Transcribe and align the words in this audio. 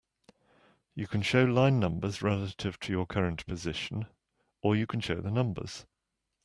You 0.95 1.05
can 1.05 1.21
show 1.21 1.43
line 1.45 1.79
numbers 1.79 2.23
relative 2.23 2.79
to 2.79 2.91
your 2.91 3.05
current 3.05 3.45
position, 3.45 4.07
or 4.63 4.75
you 4.75 4.87
can 4.87 4.99
show 4.99 5.21
the 5.21 5.29
numbers. 5.29 5.85